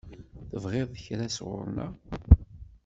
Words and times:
Tebɣiḍ 0.49 0.89
kra 1.03 1.27
sɣur-neɣ? 1.35 1.93